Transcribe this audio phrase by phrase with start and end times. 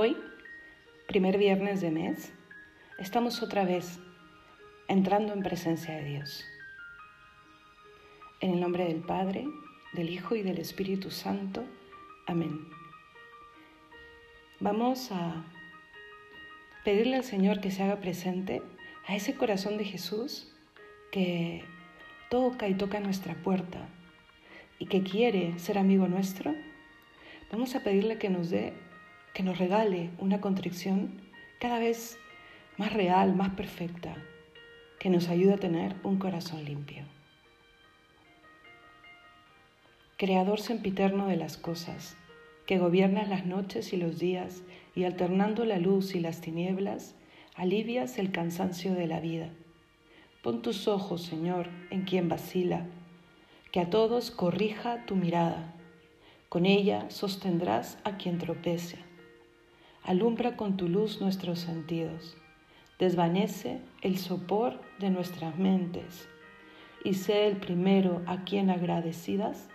[0.00, 0.16] Hoy,
[1.08, 2.32] primer viernes de mes,
[3.00, 3.98] estamos otra vez
[4.86, 6.44] entrando en presencia de Dios.
[8.40, 9.44] En el nombre del Padre,
[9.94, 11.64] del Hijo y del Espíritu Santo.
[12.28, 12.68] Amén.
[14.60, 15.44] Vamos a
[16.84, 18.62] pedirle al Señor que se haga presente
[19.04, 20.54] a ese corazón de Jesús
[21.10, 21.64] que
[22.30, 23.88] toca y toca nuestra puerta
[24.78, 26.54] y que quiere ser amigo nuestro.
[27.50, 28.86] Vamos a pedirle que nos dé
[29.38, 31.12] que nos regale una contrición
[31.60, 32.18] cada vez
[32.76, 34.16] más real, más perfecta,
[34.98, 37.04] que nos ayude a tener un corazón limpio.
[40.16, 42.16] Creador sempiterno de las cosas,
[42.66, 44.64] que gobiernas las noches y los días
[44.96, 47.14] y alternando la luz y las tinieblas,
[47.54, 49.50] alivias el cansancio de la vida.
[50.42, 52.88] Pon tus ojos, Señor, en quien vacila,
[53.70, 55.76] que a todos corrija tu mirada.
[56.48, 59.06] Con ella sostendrás a quien tropece
[60.08, 62.34] alumbra con tu luz nuestros sentidos,
[62.98, 66.30] desvanece el sopor de nuestras mentes.
[67.04, 69.68] Y sé el primero a quien agradecidas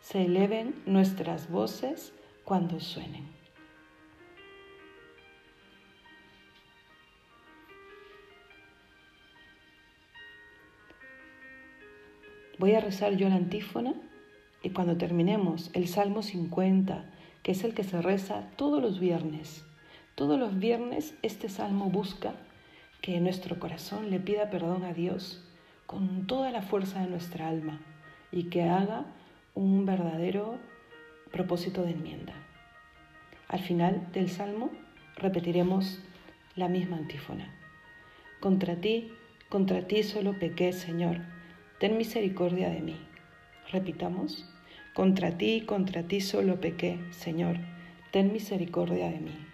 [0.00, 3.28] se eleven nuestras voces cuando suenen.
[12.58, 13.92] Voy a rezar yo la antífona
[14.62, 17.04] y cuando terminemos el Salmo 50,
[17.42, 19.66] que es el que se reza todos los viernes,
[20.14, 22.34] todos los viernes este salmo busca
[23.00, 25.42] que nuestro corazón le pida perdón a Dios
[25.86, 27.80] con toda la fuerza de nuestra alma
[28.30, 29.06] y que haga
[29.54, 30.58] un verdadero
[31.32, 32.32] propósito de enmienda.
[33.48, 34.70] Al final del salmo
[35.16, 36.00] repetiremos
[36.54, 37.52] la misma antífona.
[38.40, 39.12] Contra ti,
[39.48, 41.18] contra ti solo pequé, Señor,
[41.80, 42.96] ten misericordia de mí.
[43.72, 44.48] Repitamos,
[44.94, 47.58] contra ti, contra ti solo pequé, Señor,
[48.12, 49.53] ten misericordia de mí.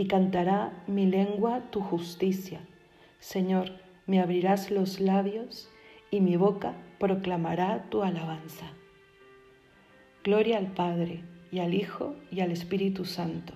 [0.00, 2.62] y cantará mi lengua tu justicia.
[3.18, 3.72] Señor,
[4.06, 5.68] me abrirás los labios
[6.10, 8.64] y mi boca proclamará tu alabanza.
[10.24, 11.22] Gloria al Padre,
[11.52, 13.52] y al Hijo, y al Espíritu Santo,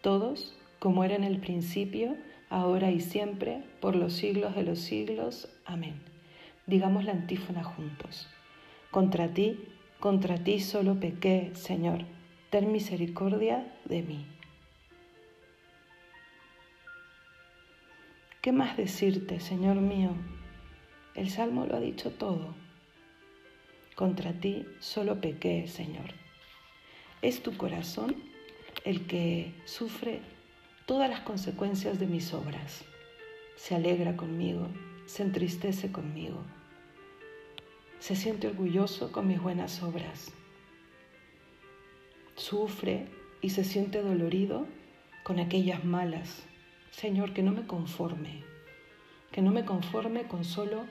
[0.00, 2.16] todos como era en el principio,
[2.48, 5.50] ahora y siempre, por los siglos de los siglos.
[5.66, 6.00] Amén.
[6.66, 8.26] Digamos la antífona juntos.
[8.90, 9.58] Contra ti,
[10.00, 12.06] contra ti solo pequé, Señor,
[12.48, 14.32] ten misericordia de mí.
[18.42, 20.10] ¿Qué más decirte, Señor mío?
[21.14, 22.54] El Salmo lo ha dicho todo.
[23.94, 26.12] Contra ti solo pequé, Señor.
[27.22, 28.16] Es tu corazón
[28.84, 30.20] el que sufre
[30.84, 32.84] todas las consecuencias de mis obras.
[33.56, 34.68] Se alegra conmigo,
[35.06, 36.44] se entristece conmigo
[38.02, 40.32] se siente orgulloso con mis buenas obras.
[42.34, 43.06] Sufre
[43.40, 44.66] y se siente dolorido
[45.22, 46.42] con aquellas malas.
[46.92, 48.44] Señor, que no me conforme,
[49.32, 50.84] que no me conforme con solo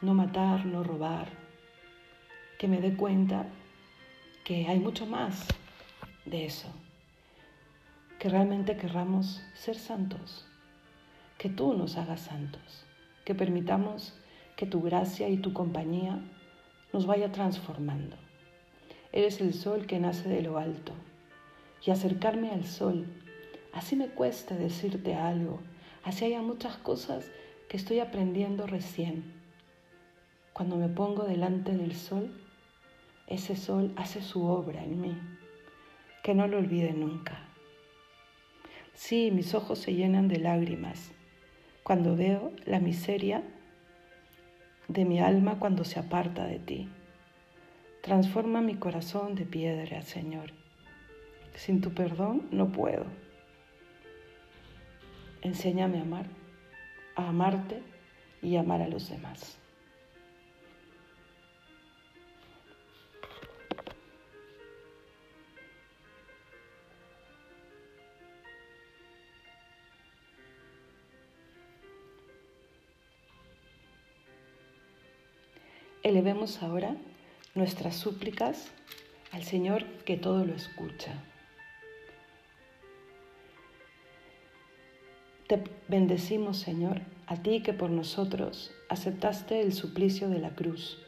[0.00, 1.28] no matar, no robar,
[2.58, 3.46] que me dé cuenta
[4.44, 5.46] que hay mucho más
[6.24, 6.72] de eso,
[8.18, 10.46] que realmente querramos ser santos,
[11.36, 12.86] que tú nos hagas santos,
[13.26, 14.18] que permitamos
[14.56, 16.18] que tu gracia y tu compañía
[16.92, 18.16] nos vaya transformando.
[19.12, 20.94] Eres el sol que nace de lo alto.
[21.84, 23.06] y acercarme al sol.
[23.72, 25.60] Así me cuesta decirte algo,
[26.04, 27.30] así hay muchas cosas
[27.68, 29.32] que estoy aprendiendo recién.
[30.52, 32.32] Cuando me pongo delante del sol,
[33.28, 35.16] ese sol hace su obra en mí,
[36.24, 37.46] que no lo olvide nunca.
[38.94, 41.12] Sí, mis ojos se llenan de lágrimas
[41.82, 43.42] cuando veo la miseria
[44.88, 46.88] de mi alma cuando se aparta de ti.
[48.02, 50.52] Transforma mi corazón de piedra, Señor.
[51.54, 53.06] Sin tu perdón no puedo.
[55.42, 56.26] Enséñame a amar,
[57.16, 57.82] a amarte
[58.42, 59.58] y amar a los demás.
[76.02, 76.96] Elevemos ahora
[77.54, 78.70] nuestras súplicas
[79.32, 81.29] al Señor que todo lo escucha.
[85.50, 91.02] Te bendecimos, Señor, a ti que por nosotros aceptaste el suplicio de la cruz.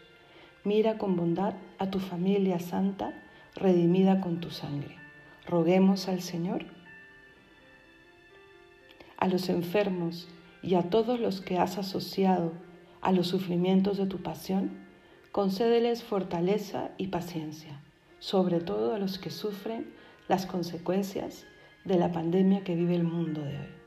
[0.65, 3.13] Mira con bondad a tu familia santa,
[3.55, 4.97] redimida con tu sangre.
[5.47, 6.65] Roguemos al Señor.
[9.17, 10.27] A los enfermos
[10.61, 12.53] y a todos los que has asociado
[13.01, 14.73] a los sufrimientos de tu pasión,
[15.31, 17.81] concédeles fortaleza y paciencia,
[18.19, 19.95] sobre todo a los que sufren
[20.27, 21.47] las consecuencias
[21.85, 23.82] de la pandemia que vive el mundo de hoy.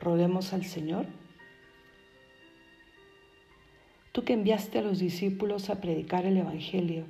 [0.00, 1.06] Roguemos al Señor.
[4.12, 7.04] Tú que enviaste a los discípulos a predicar el Evangelio,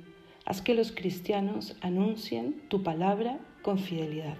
[0.45, 4.37] haz que los cristianos anuncien tu palabra con fidelidad.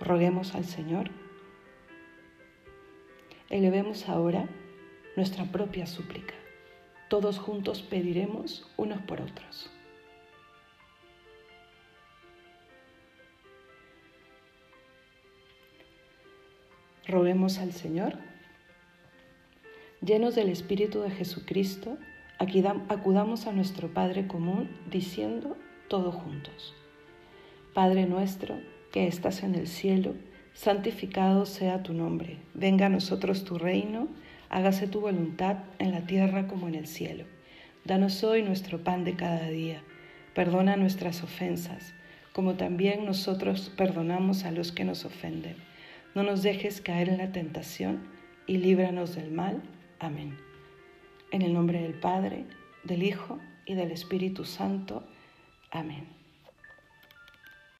[0.00, 1.10] Roguemos al Señor.
[3.50, 4.48] Elevemos ahora
[5.16, 6.34] nuestra propia súplica.
[7.08, 9.70] Todos juntos pediremos unos por otros.
[17.08, 18.18] Roguemos al Señor.
[20.02, 21.96] Llenos del Espíritu de Jesucristo,
[22.38, 25.56] acudamos a nuestro Padre común diciendo
[25.88, 26.74] todos juntos.
[27.72, 28.60] Padre nuestro
[28.92, 30.14] que estás en el cielo,
[30.52, 32.36] santificado sea tu nombre.
[32.52, 34.08] Venga a nosotros tu reino
[34.50, 37.24] hágase tu voluntad en la tierra como en el cielo.
[37.84, 39.82] Danos hoy nuestro pan de cada día.
[40.34, 41.94] Perdona nuestras ofensas,
[42.32, 45.56] como también nosotros perdonamos a los que nos ofenden.
[46.18, 48.08] No nos dejes caer en la tentación
[48.48, 49.62] y líbranos del mal.
[50.00, 50.36] Amén.
[51.30, 52.44] En el nombre del Padre,
[52.82, 55.06] del Hijo y del Espíritu Santo.
[55.70, 56.17] Amén.